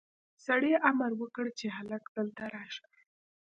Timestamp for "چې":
1.59-1.65